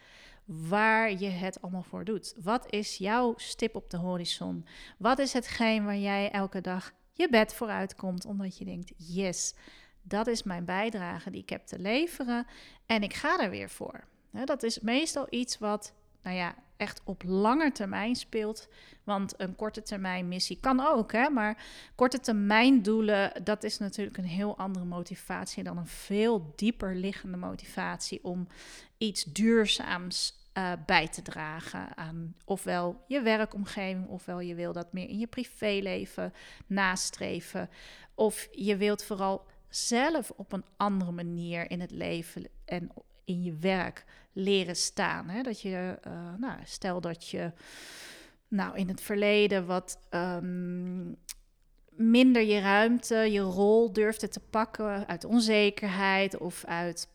waar 0.45 1.13
je 1.13 1.29
het 1.29 1.63
allemaal 1.63 1.83
voor 1.83 2.05
doet? 2.05 2.35
Wat 2.43 2.73
is 2.73 2.97
jouw 2.97 3.35
stip 3.37 3.75
op 3.77 3.91
de 3.91 3.97
horizon? 3.97 4.67
Wat 4.99 5.19
is 5.19 5.33
hetgeen 5.33 5.85
waar 5.85 5.97
jij 5.97 6.31
elke 6.31 6.61
dag 6.61 6.93
je 7.13 7.29
bed 7.29 7.55
vooruit 7.55 7.95
komt 7.95 8.25
omdat 8.25 8.59
je 8.59 8.65
denkt: 8.65 8.93
yes, 8.97 9.55
dat 10.03 10.27
is 10.27 10.43
mijn 10.43 10.65
bijdrage 10.65 11.31
die 11.31 11.43
ik 11.43 11.49
heb 11.49 11.67
te 11.67 11.79
leveren 11.79 12.47
en 12.87 13.03
ik 13.03 13.15
ga 13.15 13.41
er 13.41 13.51
weer 13.51 13.71
voor. 13.71 14.05
Dat 14.31 14.63
is 14.63 14.81
meestal 14.81 15.27
iets 15.31 15.59
wat, 15.59 15.95
nou 16.23 16.37
ja, 16.37 16.55
echt 16.77 17.01
op 17.05 17.23
lange 17.27 17.73
termijn 17.73 18.17
speelt. 18.17 18.69
Want 19.05 19.35
een 19.37 19.57
korte 19.57 19.83
termijn 19.83 20.29
missie 20.29 20.59
kan 20.61 20.81
ook, 20.81 21.13
hè? 21.13 21.29
maar 21.29 21.65
korte 21.95 22.21
termijn 22.21 22.83
doelen, 22.83 23.45
dat 23.45 23.65
is 23.65 23.79
natuurlijk 23.79 24.17
een 24.17 24.25
heel 24.25 24.59
andere 24.59 24.85
motivatie 24.85 25.63
dan 25.63 25.77
een 25.77 25.87
veel 25.87 26.53
dieper 26.57 26.95
liggende 26.95 27.37
motivatie 27.37 28.25
om 28.25 28.49
iets 28.99 29.25
duurzaams 29.25 30.43
uh, 30.59 30.73
bij 30.87 31.09
te 31.09 31.23
dragen 31.23 31.97
aan 31.97 32.35
ofwel 32.45 33.05
je 33.09 33.21
werkomgeving, 33.23 34.09
ofwel 34.09 34.41
je 34.41 34.55
wil 34.55 34.73
dat 34.73 34.93
meer 34.93 35.09
in 35.09 35.19
je 35.19 35.27
privéleven 35.27 36.33
nastreven, 36.67 37.71
of 38.15 38.49
je 38.53 38.77
wilt 38.77 39.05
vooral 39.05 39.47
zelf 39.69 40.31
op 40.31 40.53
een 40.53 40.65
andere 40.77 41.13
manier 41.13 41.71
in 41.71 41.81
het 41.81 41.91
leven 41.91 42.49
en 42.65 42.91
in 43.25 43.43
je 43.43 43.57
werk 43.57 44.05
leren 44.33 44.77
staan. 44.77 45.29
Hè? 45.29 45.43
Dat 45.43 45.61
je, 45.61 45.99
uh, 46.07 46.35
nou, 46.39 46.59
stel 46.65 47.01
dat 47.01 47.29
je 47.29 47.53
nou, 48.49 48.77
in 48.77 48.89
het 48.89 49.01
verleden 49.01 49.67
wat 49.67 49.99
um, 50.11 51.17
minder 51.89 52.43
je 52.43 52.61
ruimte, 52.61 53.17
je 53.17 53.41
rol 53.41 53.93
durfde 53.93 54.29
te 54.29 54.41
pakken 54.41 55.07
uit 55.07 55.25
onzekerheid 55.25 56.39
of 56.39 56.65
uit 56.65 57.13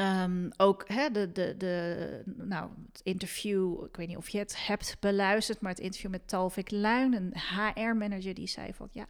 Um, 0.00 0.50
ook 0.56 0.84
hè, 0.86 1.10
de, 1.10 1.32
de, 1.32 1.54
de, 1.56 2.22
nou, 2.24 2.70
het 2.92 3.00
interview, 3.02 3.84
ik 3.84 3.96
weet 3.96 4.08
niet 4.08 4.16
of 4.16 4.28
je 4.28 4.38
het 4.38 4.66
hebt 4.66 4.96
beluisterd, 5.00 5.60
maar 5.60 5.70
het 5.70 5.80
interview 5.80 6.10
met 6.10 6.28
Talvik 6.28 6.70
Luin, 6.70 7.14
een 7.14 7.34
HR-manager, 7.34 8.34
die 8.34 8.46
zei 8.46 8.72
van 8.72 8.88
ja, 8.92 9.06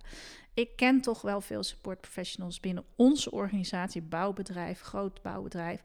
ik 0.55 0.77
ken 0.77 1.01
toch 1.01 1.23
wel 1.23 1.41
veel 1.41 1.63
support 1.63 2.01
professionals 2.01 2.61
binnen 2.61 2.85
onze 2.97 3.31
organisatie, 3.31 4.03
bouwbedrijf, 4.03 4.81
groot 4.81 5.23
bouwbedrijf, 5.23 5.83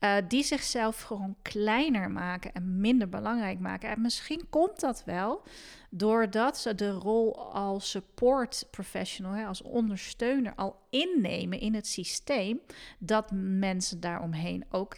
uh, 0.00 0.16
die 0.28 0.42
zichzelf 0.42 1.00
gewoon 1.00 1.36
kleiner 1.42 2.10
maken 2.10 2.52
en 2.52 2.80
minder 2.80 3.08
belangrijk 3.08 3.58
maken. 3.58 3.90
En 3.90 4.00
misschien 4.00 4.46
komt 4.50 4.80
dat 4.80 5.04
wel 5.04 5.42
doordat 5.90 6.58
ze 6.58 6.74
de 6.74 6.90
rol 6.90 7.52
als 7.52 7.90
support 7.90 8.66
professional, 8.70 9.32
hè, 9.32 9.46
als 9.46 9.62
ondersteuner, 9.62 10.54
al 10.54 10.76
innemen 10.90 11.60
in 11.60 11.74
het 11.74 11.86
systeem, 11.86 12.60
dat 12.98 13.30
mensen 13.32 14.00
daaromheen 14.00 14.64
ook 14.70 14.96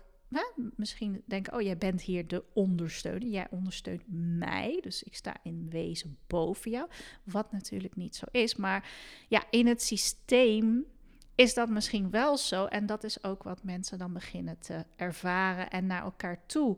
misschien 0.76 1.22
denken, 1.24 1.54
oh 1.54 1.60
jij 1.60 1.76
bent 1.76 2.02
hier 2.02 2.26
de 2.26 2.44
ondersteuner, 2.52 3.28
jij 3.28 3.46
ondersteunt 3.50 4.02
mij, 4.38 4.78
dus 4.82 5.02
ik 5.02 5.14
sta 5.14 5.36
in 5.42 5.66
wezen 5.70 6.18
boven 6.26 6.70
jou, 6.70 6.88
wat 7.24 7.52
natuurlijk 7.52 7.96
niet 7.96 8.16
zo 8.16 8.24
is, 8.30 8.56
maar 8.56 8.90
ja, 9.28 9.44
in 9.50 9.66
het 9.66 9.82
systeem 9.82 10.86
is 11.34 11.54
dat 11.54 11.68
misschien 11.68 12.10
wel 12.10 12.36
zo 12.36 12.64
en 12.64 12.86
dat 12.86 13.04
is 13.04 13.24
ook 13.24 13.42
wat 13.42 13.62
mensen 13.62 13.98
dan 13.98 14.12
beginnen 14.12 14.58
te 14.58 14.84
ervaren 14.96 15.70
en 15.70 15.86
naar 15.86 16.02
elkaar 16.02 16.46
toe 16.46 16.76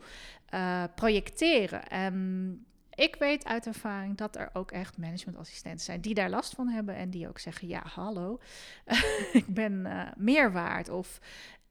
uh, 0.55 0.85
projecteren. 0.95 1.89
En 1.89 2.67
ik 2.95 3.17
weet 3.19 3.45
uit 3.45 3.67
ervaring 3.67 4.17
dat 4.17 4.37
er 4.37 4.51
ook 4.53 4.71
echt 4.71 4.99
managementassistenten 4.99 5.85
zijn 5.85 6.01
die 6.01 6.15
daar 6.15 6.31
last 6.31 6.55
van 6.55 6.69
hebben 6.69 6.95
en 6.95 7.11
die 7.11 7.29
ook 7.29 7.39
zeggen: 7.39 7.69
Ja, 7.69 7.83
hallo, 7.85 8.41
ik 9.33 9.47
ben 9.47 9.73
uh, 9.73 10.09
meer 10.17 10.53
waard. 10.53 10.89
Of 10.89 11.21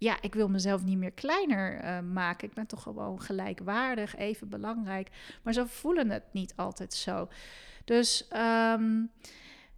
ja, 0.02 0.22
ik 0.22 0.34
wil 0.34 0.50
mezelf 0.50 0.84
niet 0.84 0.98
meer 0.98 1.12
kleiner 1.12 1.84
uh, 1.84 2.00
maken. 2.00 2.48
Ik 2.48 2.54
ben 2.54 2.68
toch 2.68 2.84
gewoon 2.84 3.22
gelijkwaardig, 3.22 4.16
even 4.16 4.50
belangrijk. 4.50 5.10
Maar 5.44 5.54
ze 5.54 5.68
voelen 5.68 6.10
het 6.10 6.24
niet 6.32 6.54
altijd 6.56 6.94
zo. 6.94 7.28
Dus 7.86 8.28
um, 8.34 9.12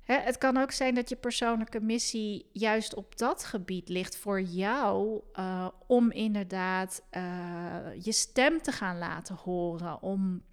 hè, 0.04 0.16
het 0.16 0.38
kan 0.38 0.58
ook 0.58 0.72
zijn 0.72 0.96
dat 0.96 1.10
je 1.10 1.16
persoonlijke 1.16 1.80
missie 1.80 2.50
juist 2.52 2.96
op 2.96 3.18
dat 3.18 3.44
gebied 3.44 3.90
ligt 3.90 4.18
voor 4.18 4.42
jou. 4.42 5.22
Uh, 5.36 5.68
om 5.88 6.12
inderdaad 6.12 7.02
je 8.00 8.12
stem 8.12 8.62
te 8.62 8.72
gaan 8.72 8.98
laten 8.98 9.36
horen. 9.36 10.02
Om 10.02 10.44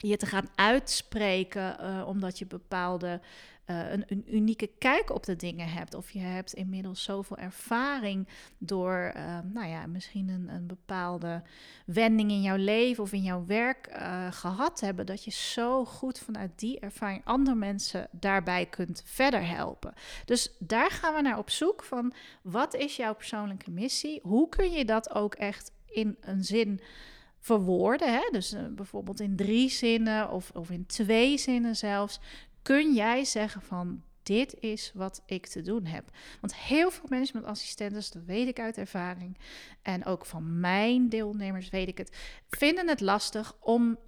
je 0.00 0.16
te 0.16 0.26
gaan 0.26 0.48
uitspreken 0.54 1.76
uh, 1.80 2.06
omdat 2.06 2.38
je 2.38 2.46
bepaalde 2.46 3.20
uh, 3.66 3.90
een, 3.90 4.04
een, 4.06 4.34
unieke 4.34 4.70
kijk 4.78 5.10
op 5.10 5.24
de 5.24 5.36
dingen 5.36 5.68
hebt. 5.68 5.94
Of 5.94 6.10
je 6.10 6.18
hebt 6.18 6.52
inmiddels 6.52 7.02
zoveel 7.02 7.36
ervaring 7.36 8.28
door, 8.58 9.12
uh, 9.16 9.38
nou 9.52 9.68
ja, 9.68 9.86
misschien 9.86 10.28
een, 10.28 10.48
een, 10.48 10.66
bepaalde 10.66 11.42
wending 11.86 12.30
in 12.30 12.42
jouw 12.42 12.56
leven 12.56 13.02
of 13.02 13.12
in 13.12 13.22
jouw 13.22 13.44
werk 13.46 13.88
gehad 14.30 14.80
hebben. 14.80 15.06
Dat 15.06 15.24
je 15.24 15.30
zo 15.30 15.84
goed 15.84 16.18
vanuit 16.18 16.50
die 16.56 16.80
ervaring 16.80 17.24
andere 17.24 17.56
mensen 17.56 18.08
daarbij 18.10 18.66
kunt 18.66 19.02
verder 19.04 19.46
helpen. 19.46 19.94
Dus 20.24 20.54
daar 20.58 20.90
gaan 20.90 21.14
we 21.14 21.20
naar 21.20 21.38
op 21.38 21.50
zoek 21.50 21.82
van 21.82 22.12
wat 22.42 22.74
is 22.74 22.96
jouw 22.96 23.14
persoonlijke 23.14 23.70
missie? 23.70 24.20
Hoe 24.22 24.48
kun 24.48 24.70
je 24.70 24.84
dat 24.84 25.14
ook 25.14 25.34
echt 25.34 25.72
in 25.86 26.16
een 26.20 26.44
zin 26.44 26.80
verwoorden, 27.40 28.12
hè? 28.12 28.28
dus 28.30 28.54
uh, 28.54 28.60
bijvoorbeeld 28.70 29.20
in 29.20 29.36
drie 29.36 29.70
zinnen 29.70 30.30
of, 30.30 30.50
of 30.54 30.70
in 30.70 30.86
twee 30.86 31.38
zinnen 31.38 31.76
zelfs, 31.76 32.20
kun 32.62 32.94
jij 32.94 33.24
zeggen 33.24 33.62
van 33.62 34.02
dit 34.22 34.56
is 34.60 34.92
wat 34.94 35.22
ik 35.26 35.46
te 35.46 35.62
doen 35.62 35.84
heb. 35.84 36.10
Want 36.40 36.56
heel 36.56 36.90
veel 36.90 37.06
managementassistenten, 37.08 38.02
dat 38.12 38.22
weet 38.26 38.48
ik 38.48 38.60
uit 38.60 38.78
ervaring, 38.78 39.38
en 39.82 40.04
ook 40.04 40.26
van 40.26 40.60
mijn 40.60 41.08
deelnemers 41.08 41.68
weet 41.68 41.88
ik 41.88 41.98
het, 41.98 42.16
vinden 42.48 42.88
het 42.88 43.00
lastig 43.00 43.56
om 43.60 43.98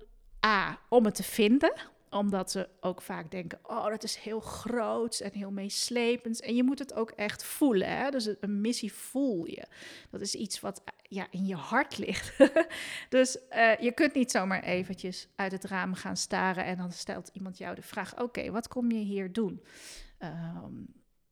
A, 0.46 0.78
om 0.88 1.04
het 1.04 1.14
te 1.14 1.22
vinden, 1.22 1.72
omdat 2.10 2.50
ze 2.50 2.68
ook 2.80 3.02
vaak 3.02 3.30
denken, 3.30 3.58
oh, 3.62 3.86
dat 3.86 4.02
is 4.02 4.16
heel 4.16 4.40
groot 4.40 5.20
en 5.20 5.32
heel 5.32 5.50
meeslepend. 5.50 6.40
En 6.40 6.54
je 6.54 6.62
moet 6.62 6.78
het 6.78 6.94
ook 6.94 7.10
echt 7.10 7.44
voelen. 7.44 7.96
Hè? 7.96 8.10
Dus 8.10 8.28
een 8.40 8.60
missie 8.60 8.92
voel 8.92 9.46
je. 9.46 9.66
Dat 10.10 10.20
is 10.20 10.34
iets 10.34 10.60
wat 10.60 10.82
ja, 11.12 11.26
in 11.30 11.46
je 11.46 11.54
hart 11.54 11.98
ligt. 11.98 12.36
dus 13.08 13.38
uh, 13.50 13.76
je 13.76 13.92
kunt 13.92 14.14
niet 14.14 14.30
zomaar 14.30 14.62
eventjes 14.62 15.28
uit 15.36 15.52
het 15.52 15.64
raam 15.64 15.94
gaan 15.94 16.16
staren 16.16 16.64
en 16.64 16.76
dan 16.76 16.92
stelt 16.92 17.30
iemand 17.32 17.58
jou 17.58 17.74
de 17.74 17.82
vraag, 17.82 18.20
oké, 18.20 18.50
wat 18.50 18.68
kom 18.68 18.90
je 18.90 18.98
hier 18.98 19.32
doen? 19.32 19.62
Um, 20.18 20.86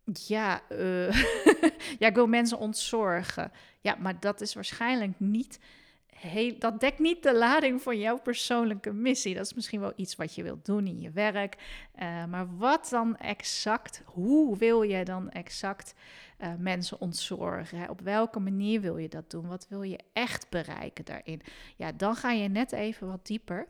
ja, 0.04 0.60
uh, 0.72 1.12
ja, 2.00 2.06
ik 2.06 2.14
wil 2.14 2.26
mensen 2.26 2.58
ontzorgen. 2.58 3.52
Ja, 3.80 3.96
maar 3.98 4.20
dat 4.20 4.40
is 4.40 4.54
waarschijnlijk 4.54 5.20
niet 5.20 5.60
heel, 6.06 6.54
dat 6.58 6.80
dekt 6.80 6.98
niet 6.98 7.22
de 7.22 7.34
lading 7.34 7.82
van 7.82 7.98
jouw 7.98 8.18
persoonlijke 8.18 8.92
missie. 8.92 9.34
Dat 9.34 9.46
is 9.46 9.54
misschien 9.54 9.80
wel 9.80 9.92
iets 9.96 10.16
wat 10.16 10.34
je 10.34 10.42
wilt 10.42 10.64
doen 10.64 10.86
in 10.86 11.00
je 11.00 11.10
werk. 11.10 11.56
Uh, 12.02 12.24
maar 12.24 12.56
wat 12.56 12.88
dan 12.90 13.16
exact? 13.16 14.02
Hoe 14.04 14.56
wil 14.56 14.82
je 14.82 15.04
dan 15.04 15.30
exact 15.30 15.94
uh, 16.42 16.52
mensen 16.58 17.00
ontzorgen? 17.00 17.88
Op 17.88 18.00
welke 18.00 18.40
manier 18.40 18.80
wil 18.80 18.96
je 18.96 19.08
dat 19.08 19.30
doen? 19.30 19.46
Wat 19.46 19.66
wil 19.68 19.82
je 19.82 19.98
echt 20.12 20.48
bereiken 20.48 21.04
daarin? 21.04 21.42
Ja, 21.76 21.92
dan 21.92 22.16
ga 22.16 22.30
je 22.30 22.48
net 22.48 22.72
even 22.72 23.06
wat 23.06 23.26
dieper. 23.26 23.66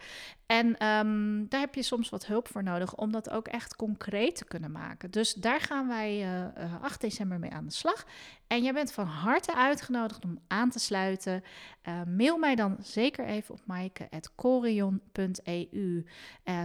En 0.50 0.86
um, 0.86 1.46
daar 1.48 1.60
heb 1.60 1.74
je 1.74 1.82
soms 1.82 2.08
wat 2.08 2.26
hulp 2.26 2.48
voor 2.48 2.62
nodig 2.62 2.94
om 2.94 3.12
dat 3.12 3.30
ook 3.30 3.48
echt 3.48 3.76
concreet 3.76 4.36
te 4.36 4.44
kunnen 4.44 4.72
maken. 4.72 5.10
Dus 5.10 5.34
daar 5.34 5.60
gaan 5.60 5.88
wij 5.88 6.22
uh, 6.22 6.44
uh, 6.64 6.82
8 6.82 7.00
december 7.00 7.38
mee 7.38 7.50
aan 7.50 7.64
de 7.64 7.72
slag. 7.72 8.06
En 8.46 8.62
jij 8.62 8.72
bent 8.72 8.92
van 8.92 9.06
harte 9.06 9.54
uitgenodigd 9.54 10.24
om 10.24 10.38
aan 10.48 10.70
te 10.70 10.78
sluiten. 10.78 11.44
Uh, 11.88 12.00
mail 12.16 12.38
mij 12.38 12.54
dan 12.54 12.76
zeker 12.82 13.24
even 13.24 13.54
op 13.54 13.60
maaike.corion.eu. 13.66 16.04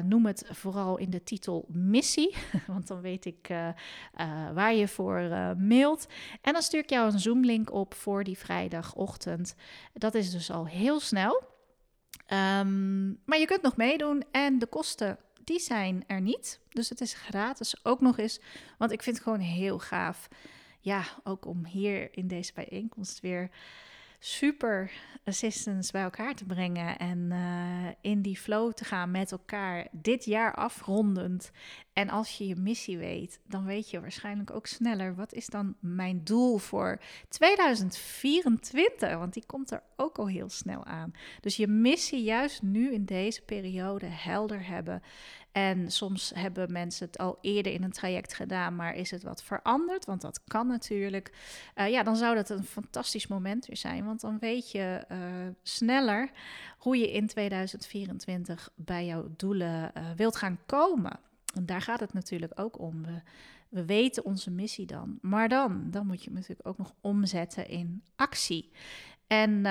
noem 0.04 0.26
het 0.26 0.46
vooral 0.50 0.98
in 0.98 1.10
de 1.10 1.24
titel 1.24 1.66
missie, 1.68 2.36
want 2.68 2.88
dan 2.88 3.02
weet 3.02 3.26
ik 3.26 3.48
waar 4.54 4.74
je 4.74 4.88
voor 4.88 5.20
mailt. 5.58 6.08
En 6.42 6.54
dan 6.54 6.62
stuur 6.62 6.80
ik 6.80 6.90
jou 6.90 7.12
een 7.12 7.20
Zoom-link 7.20 7.74
op 7.74 7.94
voor 7.94 8.24
die 8.24 8.38
vrijdagochtend. 8.38 9.56
Dat 9.94 10.16
is 10.16 10.32
dus 10.32 10.52
al 10.52 10.68
heel 10.68 11.00
snel. 11.00 11.54
Um, 12.30 13.20
maar 13.26 13.40
je 13.40 13.46
kunt 13.46 13.62
nog 13.62 13.78
meedoen 13.78 14.24
en 14.32 14.60
de 14.60 14.66
kosten 14.66 15.18
die 15.44 15.60
zijn 15.60 16.04
er 16.08 16.22
niet. 16.22 16.60
Dus 16.70 16.90
het 16.90 17.02
is 17.02 17.14
gratis 17.14 17.86
ook 17.86 18.02
nog 18.02 18.18
eens. 18.18 18.40
Want 18.78 18.92
ik 18.92 19.04
vind 19.04 19.16
het 19.16 19.26
gewoon 19.26 19.40
heel 19.40 19.80
gaaf. 19.80 20.28
Ja, 20.80 21.04
ook 21.24 21.46
om 21.46 21.66
hier 21.66 22.18
in 22.18 22.28
deze 22.28 22.54
bijeenkomst 22.54 23.20
weer 23.20 23.50
super 24.26 24.92
assistants 25.24 25.92
bij 25.92 26.02
elkaar 26.02 26.36
te 26.36 26.46
brengen 26.46 26.98
en 26.98 27.18
uh, 27.32 27.88
in 28.02 28.22
die 28.22 28.38
flow 28.38 28.74
te 28.74 28.86
gaan 28.86 29.12
met 29.12 29.32
elkaar, 29.32 29.88
dit 29.92 30.26
jaar 30.26 30.54
afrondend. 30.54 31.52
En 31.94 32.10
als 32.10 32.38
je 32.38 32.48
je 32.48 32.56
missie 32.56 32.98
weet, 32.98 33.40
dan 33.48 33.66
weet 33.66 33.90
je 33.90 34.02
waarschijnlijk 34.02 34.52
ook 34.52 34.68
sneller 34.68 35.16
wat 35.16 35.34
is 35.34 35.48
dan 35.48 35.76
mijn 35.80 36.24
doel 36.24 36.58
voor 36.58 37.00
2024, 37.30 39.18
want 39.18 39.34
die 39.34 39.46
komt 39.46 39.72
er 39.72 39.84
ook 39.96 40.18
al 40.18 40.28
heel 40.28 40.50
snel 40.50 40.86
aan. 40.86 41.12
Dus 41.40 41.56
je 41.56 41.68
missie 41.68 42.24
juist 42.24 42.62
nu 42.62 42.94
in 42.94 43.06
deze 43.06 43.42
periode 43.42 44.06
helder 44.06 44.68
hebben 44.68 45.02
en 45.56 45.92
soms 45.92 46.32
hebben 46.34 46.72
mensen 46.72 47.06
het 47.06 47.18
al 47.18 47.38
eerder 47.42 47.74
in 47.74 47.84
een 47.84 47.92
traject 47.92 48.34
gedaan, 48.34 48.76
maar 48.76 48.96
is 48.96 49.12
het 49.12 49.24
wat 49.24 49.44
veranderd? 49.44 50.06
Want 50.06 50.22
dat 50.22 50.42
kan 50.48 50.68
natuurlijk. 50.68 51.32
Uh, 51.76 51.90
ja, 51.90 52.04
dan 52.04 52.16
zou 52.16 52.36
dat 52.36 52.50
een 52.50 52.64
fantastisch 52.64 53.28
moment 53.28 53.66
weer 53.66 53.78
zijn. 53.78 54.06
Want 54.06 54.22
dan 54.22 54.40
weet 54.40 54.72
je 54.72 55.06
uh, 55.12 55.18
sneller 55.64 56.32
hoe 56.78 56.98
je 56.98 57.12
in 57.12 57.28
2024 57.28 58.70
bij 58.76 59.06
jouw 59.06 59.28
doelen 59.38 59.92
uh, 59.98 60.04
wilt 60.16 60.36
gaan 60.36 60.60
komen. 60.66 61.20
En 61.54 61.66
daar 61.66 61.82
gaat 61.82 62.00
het 62.00 62.14
natuurlijk 62.14 62.60
ook 62.60 62.80
om. 62.80 63.04
We, 63.04 63.22
we 63.70 63.86
weten 63.86 64.26
onze 64.26 64.52
missie 64.52 64.86
dan. 64.86 65.18
Maar 65.22 65.50
dan, 65.50 65.92
dan 65.92 66.08
moet 66.08 66.24
je 66.24 66.32
natuurlijk 66.32 66.68
ook 66.68 66.78
nog 66.78 66.94
omzetten 67.02 67.68
in 67.68 68.04
actie. 68.16 68.72
En 69.28 69.62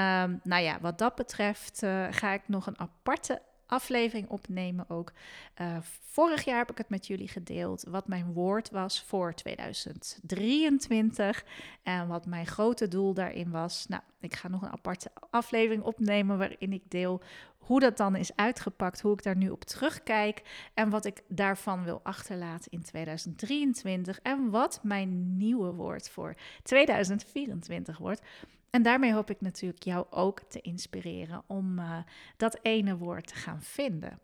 nou 0.42 0.62
ja, 0.62 0.80
wat 0.80 0.98
dat 0.98 1.14
betreft 1.14 1.78
ga 2.10 2.32
ik 2.32 2.42
nog 2.46 2.66
een 2.66 2.78
aparte 2.78 3.42
aflevering 3.66 4.28
opnemen 4.28 4.90
ook. 4.90 5.12
Uh, 5.60 5.76
vorig 6.00 6.44
jaar 6.44 6.58
heb 6.58 6.70
ik 6.70 6.78
het 6.78 6.88
met 6.88 7.06
jullie 7.06 7.28
gedeeld 7.28 7.84
wat 7.88 8.08
mijn 8.08 8.32
woord 8.32 8.70
was 8.70 9.02
voor 9.02 9.34
2023 9.34 11.44
en 11.82 12.08
wat 12.08 12.26
mijn 12.26 12.46
grote 12.46 12.88
doel 12.88 13.14
daarin 13.14 13.50
was. 13.50 13.86
Nou, 13.88 14.02
ik 14.20 14.34
ga 14.34 14.48
nog 14.48 14.62
een 14.62 14.72
aparte 14.72 15.10
aflevering 15.30 15.82
opnemen 15.82 16.38
waarin 16.38 16.72
ik 16.72 16.90
deel 16.90 17.22
hoe 17.64 17.80
dat 17.80 17.96
dan 17.96 18.16
is 18.16 18.36
uitgepakt, 18.36 19.00
hoe 19.00 19.12
ik 19.12 19.22
daar 19.22 19.36
nu 19.36 19.50
op 19.50 19.64
terugkijk 19.64 20.42
en 20.74 20.90
wat 20.90 21.04
ik 21.04 21.22
daarvan 21.28 21.84
wil 21.84 22.00
achterlaten 22.02 22.72
in 22.72 22.82
2023 22.82 24.20
en 24.22 24.50
wat 24.50 24.80
mijn 24.82 25.36
nieuwe 25.36 25.72
woord 25.72 26.10
voor 26.10 26.34
2024 26.62 27.98
wordt. 27.98 28.22
En 28.74 28.82
daarmee 28.82 29.12
hoop 29.12 29.30
ik 29.30 29.40
natuurlijk 29.40 29.82
jou 29.82 30.06
ook 30.10 30.40
te 30.40 30.60
inspireren 30.60 31.42
om 31.46 31.78
uh, 31.78 31.98
dat 32.36 32.58
ene 32.62 32.96
woord 32.96 33.26
te 33.26 33.34
gaan 33.34 33.62
vinden. 33.62 34.20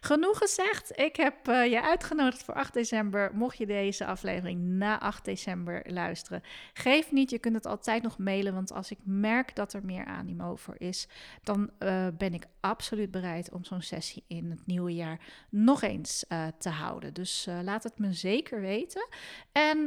Genoeg 0.00 0.38
gezegd. 0.38 0.98
Ik 0.98 1.16
heb 1.16 1.48
uh, 1.48 1.66
je 1.66 1.82
uitgenodigd 1.82 2.42
voor 2.42 2.54
8 2.54 2.72
december. 2.72 3.30
Mocht 3.34 3.58
je 3.58 3.66
deze 3.66 4.06
aflevering 4.06 4.60
na 4.60 5.00
8 5.00 5.24
december 5.24 5.82
luisteren, 5.92 6.42
geef 6.72 7.12
niet. 7.12 7.30
Je 7.30 7.38
kunt 7.38 7.54
het 7.54 7.66
altijd 7.66 8.02
nog 8.02 8.18
mailen. 8.18 8.54
Want 8.54 8.72
als 8.72 8.90
ik 8.90 8.98
merk 9.04 9.56
dat 9.56 9.72
er 9.72 9.84
meer 9.84 10.04
animo 10.04 10.56
voor 10.56 10.74
is, 10.78 11.08
dan 11.42 11.70
uh, 11.78 12.06
ben 12.18 12.34
ik 12.34 12.46
absoluut 12.60 13.10
bereid 13.10 13.52
om 13.52 13.64
zo'n 13.64 13.82
sessie 13.82 14.24
in 14.26 14.50
het 14.50 14.66
nieuwe 14.66 14.94
jaar 14.94 15.20
nog 15.50 15.82
eens 15.82 16.24
uh, 16.28 16.46
te 16.58 16.68
houden. 16.70 17.14
Dus 17.14 17.48
laat 17.62 17.82
het 17.82 17.98
me 17.98 18.12
zeker 18.12 18.60
weten. 18.60 19.08
En 19.52 19.84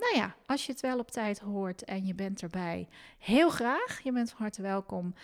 nou 0.00 0.14
ja, 0.14 0.34
als 0.46 0.66
je 0.66 0.72
het 0.72 0.80
wel 0.80 0.98
op 0.98 1.10
tijd 1.10 1.38
hoort 1.38 1.84
en 1.84 2.06
je 2.06 2.14
bent 2.14 2.42
erbij, 2.42 2.88
heel 3.18 3.50
graag. 3.50 4.00
Je 4.02 4.12
bent 4.12 4.30
van 4.30 4.40
harte 4.40 4.62
welkom. 4.62 5.14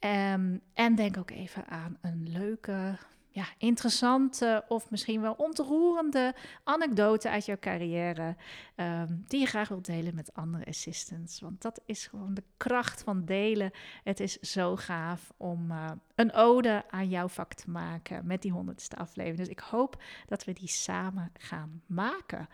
Um, 0.00 0.60
en 0.74 0.94
denk 0.94 1.16
ook 1.16 1.30
even 1.30 1.66
aan 1.66 1.98
een 2.00 2.28
leuke 2.28 2.98
ja, 3.36 3.44
interessante 3.58 4.64
of 4.68 4.90
misschien 4.90 5.20
wel 5.20 5.32
ontroerende 5.32 6.34
anekdote 6.64 7.30
uit 7.30 7.44
jouw 7.44 7.58
carrière. 7.60 8.36
Um, 8.76 9.24
die 9.26 9.40
je 9.40 9.46
graag 9.46 9.68
wilt 9.68 9.86
delen 9.86 10.14
met 10.14 10.34
andere 10.34 10.66
assistants. 10.66 11.40
Want 11.40 11.62
dat 11.62 11.80
is 11.86 12.06
gewoon 12.06 12.34
de 12.34 12.42
kracht 12.56 13.02
van 13.02 13.24
delen. 13.24 13.70
Het 14.04 14.20
is 14.20 14.40
zo 14.40 14.76
gaaf 14.76 15.32
om 15.36 15.70
uh, 15.70 15.90
een 16.14 16.32
ode 16.32 16.84
aan 16.90 17.08
jouw 17.08 17.28
vak 17.28 17.54
te 17.54 17.70
maken 17.70 18.26
met 18.26 18.42
die 18.42 18.52
honderdste 18.52 18.96
aflevering. 18.96 19.38
Dus 19.38 19.48
ik 19.48 19.60
hoop 19.60 20.02
dat 20.26 20.44
we 20.44 20.52
die 20.52 20.68
samen 20.68 21.32
gaan 21.38 21.82
maken. 21.86 22.48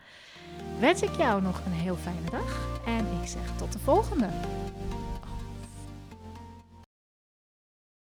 Wens 0.79 1.01
ik 1.01 1.15
jou 1.15 1.41
nog 1.41 1.65
een 1.65 1.71
heel 1.71 1.95
fijne 1.95 2.29
dag. 2.29 2.81
En 2.85 3.21
ik 3.21 3.27
zeg 3.27 3.57
tot 3.57 3.71
de 3.71 3.79
volgende. 3.79 4.29